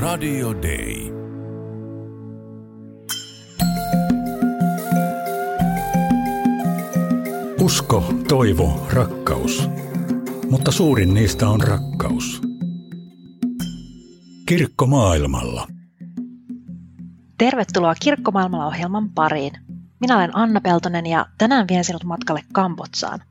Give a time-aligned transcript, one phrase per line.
[0.00, 1.12] Radio Day.
[7.60, 9.68] Usko, toivo, rakkaus.
[10.50, 12.42] Mutta suurin niistä on rakkaus.
[14.46, 15.66] Kirkko maailmalla.
[17.38, 19.52] Tervetuloa Kirkkomaailmalla ohjelman pariin.
[20.00, 23.22] Minä olen Anna Peltonen ja tänään vien sinut matkalle Kambotsaan.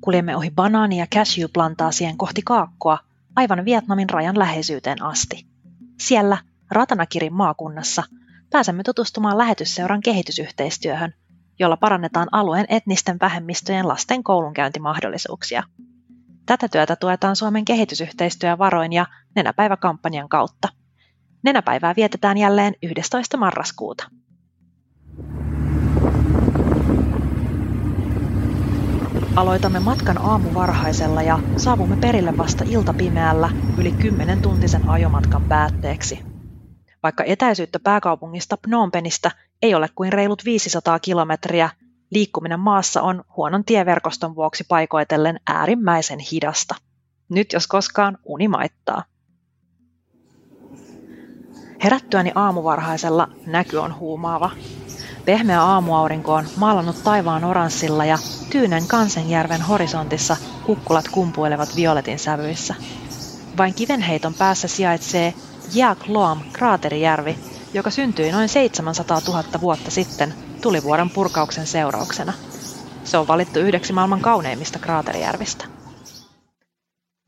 [0.00, 2.98] Kuljemme ohi banaani- ja cashew-plantaasien kohti Kaakkoa
[3.36, 5.47] aivan Vietnamin rajan läheisyyteen asti.
[6.00, 6.38] Siellä,
[6.70, 8.02] Ratanakirin maakunnassa,
[8.50, 11.14] pääsemme tutustumaan lähetysseuran kehitysyhteistyöhön,
[11.58, 15.62] jolla parannetaan alueen etnisten vähemmistöjen lasten koulunkäyntimahdollisuuksia.
[16.46, 20.68] Tätä työtä tuetaan Suomen kehitysyhteistyövaroin ja Nenäpäiväkampanjan kautta.
[21.42, 23.36] Nenäpäivää vietetään jälleen 11.
[23.36, 24.10] marraskuuta.
[29.38, 36.20] Aloitamme matkan aamuvarhaisella ja saavumme perille vasta iltapimeällä yli 10 tuntisen ajomatkan päätteeksi.
[37.02, 39.30] Vaikka etäisyyttä pääkaupungista Phnom Penhistä
[39.62, 41.70] ei ole kuin reilut 500 kilometriä,
[42.10, 46.74] liikkuminen maassa on huonon tieverkoston vuoksi paikoitellen äärimmäisen hidasta.
[47.28, 49.04] Nyt jos koskaan uni maittaa.
[51.84, 54.50] Herättyäni aamuvarhaisella näky on huumaava.
[55.24, 58.18] Pehmeä aamuaurinko on maalannut taivaan oranssilla ja
[58.50, 62.74] Tyynen Kansenjärven horisontissa kukkulat kumpuilevat violetin sävyissä.
[63.58, 65.34] Vain kivenheiton päässä sijaitsee
[65.74, 67.36] Jaak Loam kraaterijärvi,
[67.74, 72.32] joka syntyi noin 700 000 vuotta sitten tulivuoren purkauksen seurauksena.
[73.04, 75.64] Se on valittu yhdeksi maailman kauneimmista kraaterijärvistä.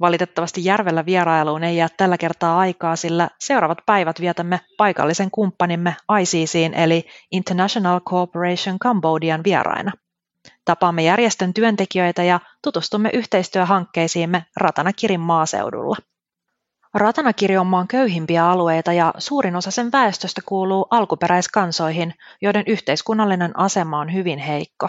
[0.00, 6.74] Valitettavasti järvellä vierailuun ei jää tällä kertaa aikaa, sillä seuraavat päivät vietämme paikallisen kumppanimme ICCin
[6.74, 9.92] eli International Cooperation Cambodian vieraina.
[10.70, 15.96] Tapaamme järjestön työntekijöitä ja tutustumme yhteistyöhankkeisiimme Ratanakirin maaseudulla.
[16.94, 23.98] Ratanakiri on maan köyhimpiä alueita ja suurin osa sen väestöstä kuuluu alkuperäiskansoihin, joiden yhteiskunnallinen asema
[23.98, 24.88] on hyvin heikko.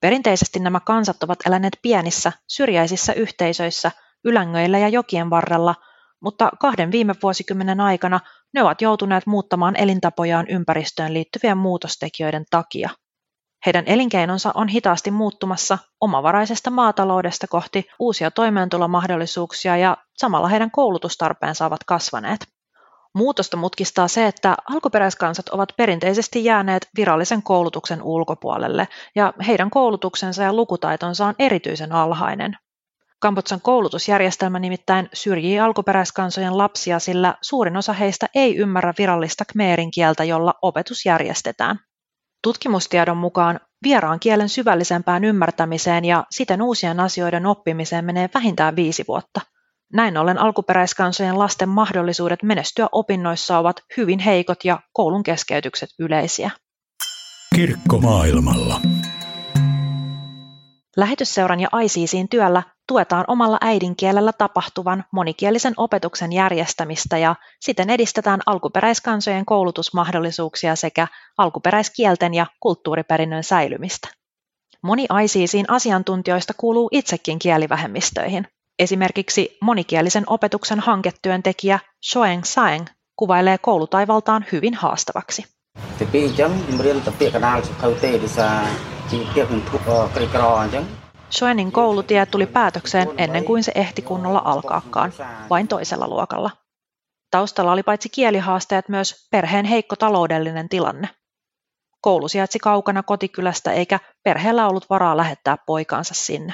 [0.00, 3.90] Perinteisesti nämä kansat ovat eläneet pienissä, syrjäisissä yhteisöissä
[4.24, 5.74] ylängöillä ja jokien varrella,
[6.20, 8.20] mutta kahden viime vuosikymmenen aikana
[8.54, 12.90] ne ovat joutuneet muuttamaan elintapojaan ympäristöön liittyvien muutostekijöiden takia.
[13.66, 21.84] Heidän elinkeinonsa on hitaasti muuttumassa omavaraisesta maataloudesta kohti uusia toimeentulomahdollisuuksia ja samalla heidän koulutustarpeensa ovat
[21.86, 22.40] kasvaneet.
[23.14, 30.52] Muutosta mutkistaa se, että alkuperäiskansat ovat perinteisesti jääneet virallisen koulutuksen ulkopuolelle ja heidän koulutuksensa ja
[30.52, 32.56] lukutaitonsa on erityisen alhainen.
[33.20, 40.24] Kambotsan koulutusjärjestelmä nimittäin syrjii alkuperäiskansojen lapsia, sillä suurin osa heistä ei ymmärrä virallista khmeerin kieltä,
[40.24, 41.80] jolla opetus järjestetään.
[42.42, 49.40] Tutkimustiedon mukaan vieraan kielen syvällisempään ymmärtämiseen ja siten uusien asioiden oppimiseen menee vähintään viisi vuotta.
[49.92, 56.50] Näin ollen alkuperäiskansojen lasten mahdollisuudet menestyä opinnoissa ovat hyvin heikot ja koulun keskeytykset yleisiä.
[57.54, 58.80] Kirkko maailmalla.
[60.98, 69.44] Lähetysseuran ja ICCin työllä tuetaan omalla äidinkielellä tapahtuvan monikielisen opetuksen järjestämistä ja siten edistetään alkuperäiskansojen
[69.44, 71.06] koulutusmahdollisuuksia sekä
[71.38, 74.08] alkuperäiskielten ja kulttuuriperinnön säilymistä.
[74.82, 78.46] Moni ICCin asiantuntijoista kuuluu itsekin kielivähemmistöihin.
[78.78, 81.78] Esimerkiksi monikielisen opetuksen hanketyöntekijä
[82.10, 85.57] Shoeng Saeng kuvailee koulutaivaltaan hyvin haastavaksi.
[85.99, 88.57] ទីពីរអញ្ចឹងខ្ញុំរៀនតែពាក្យកដាលសភៅទេដោយសារ
[89.11, 89.77] ជីវភាពខ្ញុំធុ
[90.15, 90.85] ក្រីក្រអញ្ចឹង
[91.37, 95.13] Schoenin koulutie tuli päätökseen ennen kuin se ehti kunnolla alkaakaan,
[95.49, 96.49] vain toisella luokalla.
[97.31, 101.09] Taustalla oli paitsi kielihaasteet myös perheen heikko taloudellinen tilanne.
[102.01, 106.53] Koulu sijaitsi kaukana kotikylästä eikä perheellä ollut varaa lähettää poikaansa sinne.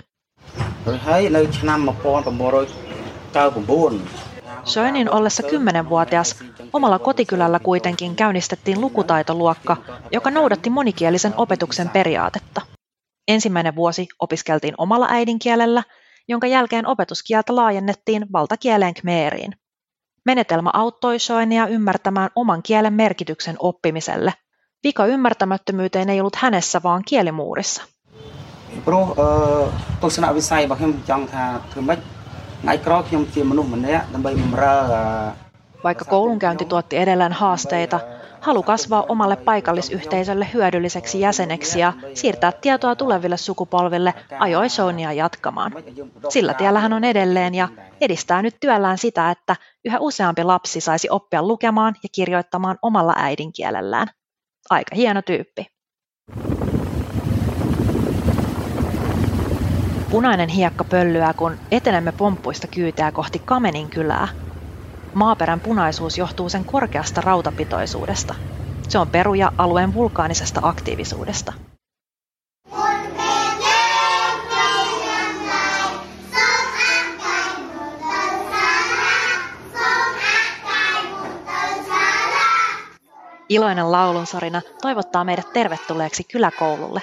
[4.65, 6.37] Schoenin ollessa kymmenenvuotias
[6.73, 9.77] omalla kotikylällä kuitenkin käynnistettiin lukutaitoluokka,
[10.13, 12.61] joka noudatti monikielisen opetuksen periaatetta–
[13.29, 15.83] Ensimmäinen vuosi opiskeltiin omalla äidinkielellä,
[16.29, 19.53] jonka jälkeen opetuskieltä laajennettiin valtakieleen khmeeriin.
[20.25, 24.35] Menetelmä auttoi Shoenia ymmärtämään oman kielen merkityksen oppimiselle.
[24.85, 27.83] Vika ymmärtämättömyyteen ei ollut hänessä, vaan kielimuurissa.
[35.85, 38.01] Vaikka koulunkäynti tuotti edelleen haasteita,
[38.41, 45.73] halu kasvaa omalle paikallisyhteisölle hyödylliseksi jäseneksi ja siirtää tietoa tuleville sukupolville ajoi Sonia jatkamaan.
[46.29, 47.69] Sillä tiellä hän on edelleen ja
[48.01, 54.09] edistää nyt työllään sitä, että yhä useampi lapsi saisi oppia lukemaan ja kirjoittamaan omalla äidinkielellään.
[54.71, 55.74] Aika hieno tyyppi.
[60.15, 64.29] Punainen hiekka pöllyää, kun etenemme pomppuista kyytää kohti Kamenin kylää.
[65.15, 68.35] Maaperän punaisuus johtuu sen korkeasta rautapitoisuudesta.
[68.89, 71.53] Se on peruja alueen vulkaanisesta aktiivisuudesta.
[83.49, 87.03] Iloinen laulunsarina toivottaa meidät tervetulleeksi kyläkoululle.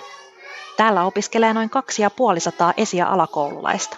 [0.81, 3.97] Täällä opiskelee noin kaksi ja puolisataa esi- ja alakoululaista.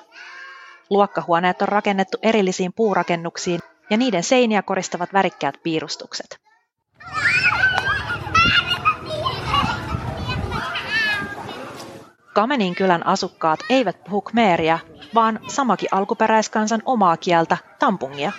[0.89, 3.59] Luokkahuoneet on rakennettu erillisiin puurakennuksiin
[3.89, 6.39] ja niiden seiniä koristavat värikkäät piirustukset.
[12.33, 14.79] Kamenin kylän asukkaat eivät puhu khmeeriä,
[15.15, 18.31] vaan samakin alkuperäiskansan omaa kieltä, tampungia.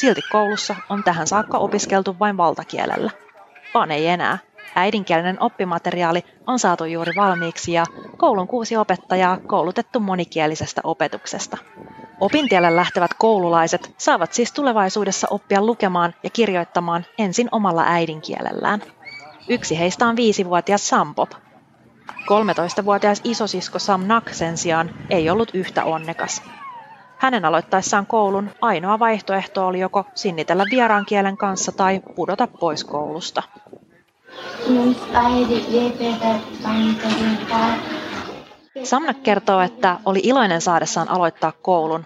[0.00, 3.10] Silti koulussa on tähän saakka opiskeltu vain valtakielellä.
[3.74, 4.47] Vaan ei enää.
[4.78, 7.84] Äidinkielinen oppimateriaali on saatu juuri valmiiksi ja
[8.16, 11.56] koulun kuusi opettajaa koulutettu monikielisestä opetuksesta.
[12.20, 18.82] Opintielle lähtevät koululaiset saavat siis tulevaisuudessa oppia lukemaan ja kirjoittamaan ensin omalla äidinkielellään.
[19.48, 21.30] Yksi heistä on viisivuotias Sampop.
[22.10, 26.42] 13-vuotias isosisko Sam Nak sen sijaan ei ollut yhtä onnekas.
[27.18, 33.42] Hänen aloittaessaan koulun ainoa vaihtoehto oli joko sinnitellä vieraan kielen kanssa tai pudota pois koulusta.
[38.84, 42.04] Samnak kertoo, että oli iloinen saadessaan aloittaa koulun.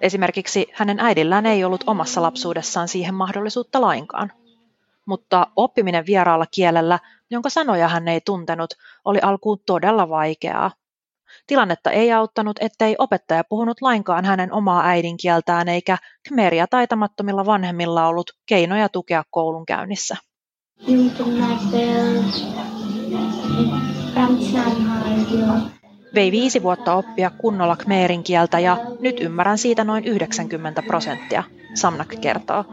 [0.00, 4.32] Esimerkiksi hänen äidillään ei ollut omassa lapsuudessaan siihen mahdollisuutta lainkaan.
[5.06, 6.98] Mutta oppiminen vieraalla kielellä,
[7.30, 8.70] jonka sanoja hän ei tuntenut,
[9.04, 10.70] oli alkuun todella vaikeaa.
[11.46, 18.30] Tilannetta ei auttanut, ettei opettaja puhunut lainkaan hänen omaa äidinkieltään eikä khmeria taitamattomilla vanhemmilla ollut
[18.46, 20.16] keinoja tukea koulunkäynnissä.
[26.14, 31.42] Vei viisi vuotta oppia kunnolla khmerin kieltä ja nyt ymmärrän siitä noin 90 prosenttia,
[31.74, 32.64] Samnak kertoo.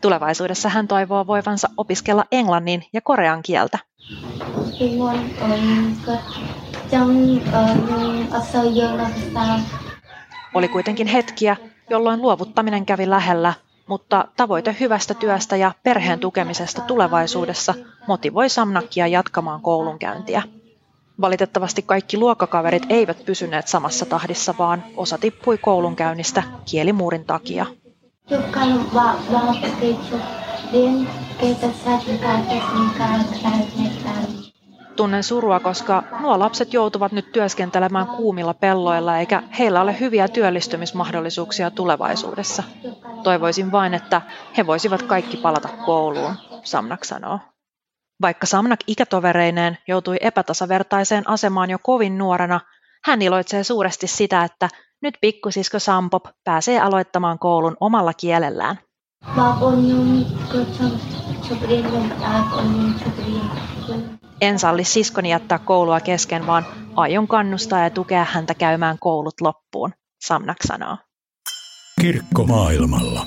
[0.00, 3.78] Tulevaisuudessa hän toivoo voivansa opiskella englannin ja korean kieltä.
[10.54, 11.56] Oli kuitenkin hetkiä,
[11.90, 13.54] jolloin luovuttaminen kävi lähellä,
[13.86, 17.74] mutta tavoite hyvästä työstä ja perheen tukemisesta tulevaisuudessa
[18.08, 20.42] motivoi Samnakia jatkamaan koulunkäyntiä.
[21.20, 27.66] Valitettavasti kaikki luokkakaverit eivät pysyneet samassa tahdissa, vaan osa tippui koulunkäynnistä kielimuurin takia.
[34.96, 41.70] Tunnen surua, koska nuo lapset joutuvat nyt työskentelemään kuumilla pelloilla eikä heillä ole hyviä työllistymismahdollisuuksia
[41.70, 42.62] tulevaisuudessa.
[43.22, 44.22] Toivoisin vain, että
[44.56, 47.38] he voisivat kaikki palata kouluun, Samnak sanoo.
[48.22, 52.60] Vaikka Samnak ikätovereineen joutui epätasavertaiseen asemaan jo kovin nuorena,
[53.04, 54.68] hän iloitsee suuresti sitä, että
[55.02, 58.78] nyt pikkusisko Sampop pääsee aloittamaan koulun omalla kielellään.
[64.44, 69.92] En salli siskoni jättää koulua kesken, vaan aion kannustaa ja tukea häntä käymään koulut loppuun,
[70.24, 70.96] Samnak sanoo.
[72.00, 73.26] Kirkko maailmalla.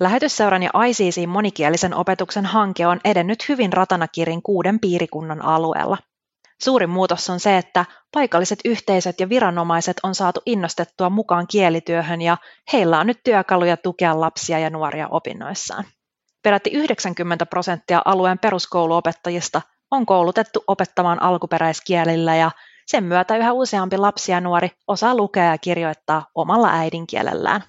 [0.00, 5.98] Lähetysseuran ja ICC monikielisen opetuksen hanke on edennyt hyvin Ratanakirin kuuden piirikunnan alueella.
[6.62, 12.36] Suurin muutos on se, että paikalliset yhteisöt ja viranomaiset on saatu innostettua mukaan kielityöhön ja
[12.72, 15.84] heillä on nyt työkaluja tukea lapsia ja nuoria opinnoissaan.
[16.46, 22.50] Peräti 90 prosenttia alueen peruskouluopettajista on koulutettu opettamaan alkuperäiskielillä ja
[22.86, 27.64] sen myötä yhä useampi lapsi ja nuori osaa lukea ja kirjoittaa omalla äidinkielellään.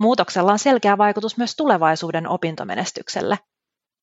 [0.00, 3.38] Muutoksella on selkeä vaikutus myös tulevaisuuden opintomenestykselle.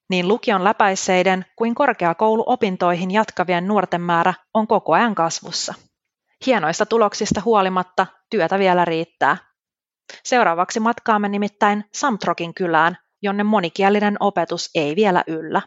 [0.09, 5.73] Niin lukion läpäisseiden kuin korkeakouluopintoihin jatkavien nuorten määrä on koko ajan kasvussa.
[6.45, 9.37] Hienoista tuloksista huolimatta työtä vielä riittää.
[10.23, 15.61] Seuraavaksi matkaamme nimittäin Samtrokin kylään, jonne monikielinen opetus ei vielä yllä.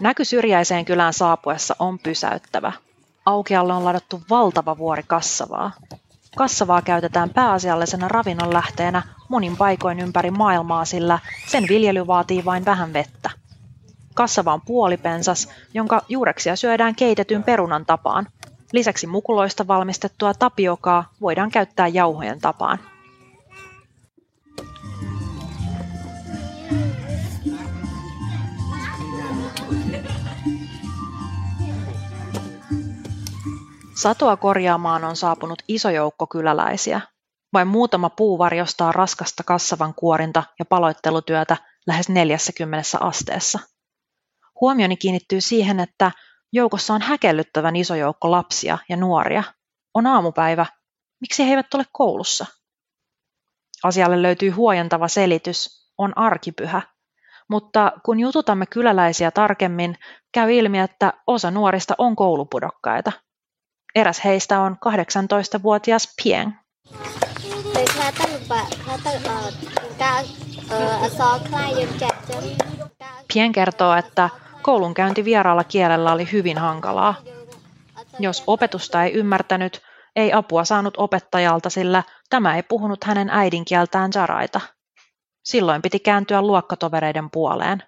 [0.00, 2.72] Näky syrjäiseen kylään saapuessa on pysäyttävä.
[3.26, 5.72] Aukealle on ladattu valtava vuori kassavaa.
[6.36, 12.92] Kassavaa käytetään pääasiallisena ravinnon lähteenä monin paikoin ympäri maailmaa, sillä sen viljely vaatii vain vähän
[12.92, 13.30] vettä.
[14.14, 18.26] Kassava on puolipensas, jonka juureksia syödään keitetyn perunan tapaan.
[18.74, 22.78] Lisäksi mukuloista valmistettua tapiokaa voidaan käyttää jauhojen tapaan.
[33.94, 37.00] Satoa korjaamaan on saapunut iso joukko kyläläisiä.
[37.52, 43.58] Vain muutama puu varjostaa raskasta kassavan kuorinta ja paloittelutyötä lähes 40 asteessa.
[44.60, 46.12] Huomioni kiinnittyy siihen, että
[46.54, 49.42] joukossa on häkellyttävän iso joukko lapsia ja nuoria.
[49.94, 50.66] On aamupäivä.
[51.20, 52.46] Miksi he eivät ole koulussa?
[53.84, 55.90] Asialle löytyy huojentava selitys.
[55.98, 56.82] On arkipyhä.
[57.50, 59.98] Mutta kun jututamme kyläläisiä tarkemmin,
[60.32, 63.12] käy ilmi, että osa nuorista on koulupudokkaita.
[63.94, 66.52] Eräs heistä on 18-vuotias Pieng.
[73.32, 74.30] Pien kertoo, että
[74.64, 77.14] koulunkäynti vieraalla kielellä oli hyvin hankalaa.
[78.18, 79.82] Jos opetusta ei ymmärtänyt,
[80.16, 84.60] ei apua saanut opettajalta, sillä tämä ei puhunut hänen äidinkieltään jaraita.
[85.44, 87.82] Silloin piti kääntyä luokkatovereiden puoleen.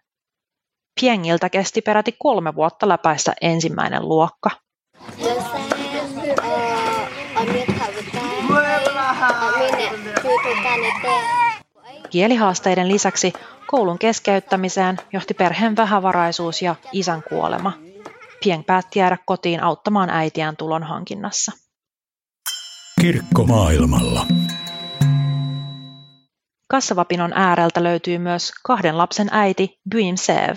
[1.01, 4.51] Piengiltä kesti peräti kolme vuotta läpäistä ensimmäinen luokka.
[12.11, 13.33] Kielihaasteiden lisäksi
[13.67, 17.73] koulun keskeyttämiseen johti perheen vähävaraisuus ja isän kuolema.
[18.45, 21.53] Pieng päätti jäädä kotiin auttamaan äitiään tulon hankinnassa.
[23.01, 24.27] Kirkko maailmalla.
[26.69, 30.57] Kassavapinon ääreltä löytyy myös kahden lapsen äiti Buim Sev.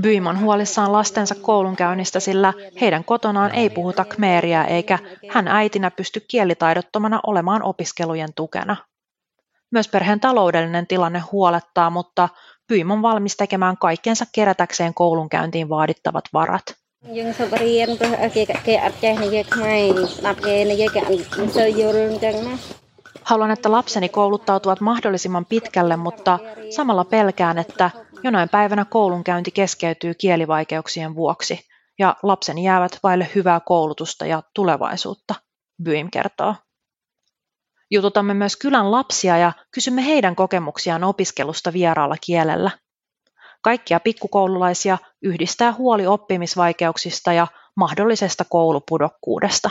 [0.00, 4.98] Byim on huolissaan lastensa koulunkäynnistä, sillä heidän kotonaan ei puhuta kmeeriä eikä
[5.30, 8.76] hän äitinä pysty kielitaidottomana olemaan opiskelujen tukena.
[9.70, 12.28] Myös perheen taloudellinen tilanne huolettaa, mutta
[12.68, 16.62] Byim on valmis tekemään kaikkensa kerätäkseen koulunkäyntiin vaadittavat varat.
[23.24, 26.38] Haluan, että lapseni kouluttautuvat mahdollisimman pitkälle, mutta
[26.70, 27.90] samalla pelkään, että
[28.22, 31.60] jonain päivänä koulunkäynti keskeytyy kielivaikeuksien vuoksi
[31.98, 35.34] ja lapseni jäävät vaille hyvää koulutusta ja tulevaisuutta,
[35.82, 36.54] Byim kertoo.
[37.90, 42.70] Jututamme myös kylän lapsia ja kysymme heidän kokemuksiaan opiskelusta vieraalla kielellä.
[43.62, 49.70] Kaikkia pikkukoululaisia yhdistää huoli oppimisvaikeuksista ja mahdollisesta koulupudokkuudesta.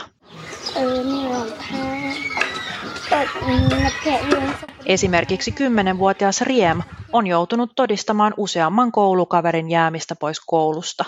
[4.86, 6.82] Esimerkiksi 10-vuotias Riem
[7.12, 11.04] on joutunut todistamaan useamman koulukaverin jäämistä pois koulusta.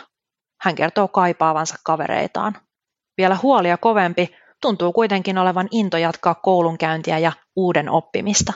[0.61, 2.57] Hän kertoo kaipaavansa kavereitaan.
[3.19, 8.53] Vielä huolia kovempi tuntuu kuitenkin olevan into jatkaa koulunkäyntiä ja uuden oppimista.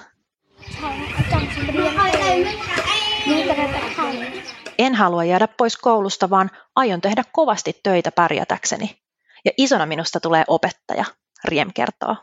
[4.79, 8.99] En halua jäädä pois koulusta, vaan aion tehdä kovasti töitä pärjätäkseni.
[9.45, 11.05] Ja isona minusta tulee opettaja,
[11.45, 12.17] Riem kertoo.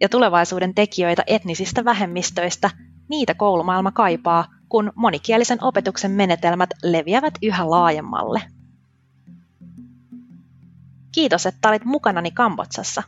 [0.00, 2.70] Ja tulevaisuuden tekijöitä etnisistä vähemmistöistä,
[3.08, 8.42] niitä koulumaailma kaipaa, kun monikielisen opetuksen menetelmät leviävät yhä laajemmalle.
[11.12, 13.02] Kiitos, että olit mukanani Kambotsassa.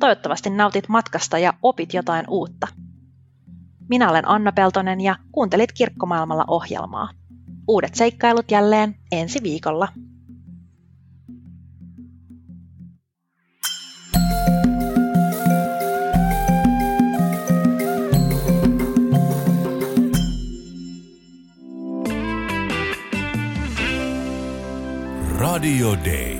[0.00, 2.66] Toivottavasti nautit matkasta ja opit jotain uutta.
[3.88, 7.08] Minä olen Anna Peltonen ja kuuntelit Kirkkomaailmalla ohjelmaa.
[7.68, 9.88] Uudet seikkailut jälleen ensi viikolla.
[25.54, 26.33] Radio Day.